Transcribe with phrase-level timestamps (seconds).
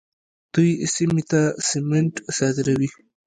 [0.53, 2.89] دوی سیمې ته سمنټ صادروي.